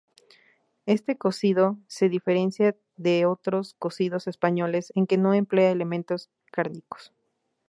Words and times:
Este 0.87 1.15
cocido 1.15 1.77
se 1.85 2.09
diferencia 2.09 2.75
de 2.97 3.27
otros 3.27 3.75
cocidos 3.75 4.25
españoles 4.25 4.91
en 4.95 5.05
que 5.05 5.19
no 5.19 5.35
emplea 5.35 5.69
elementos 5.69 6.31
cárnicos. 6.51 7.13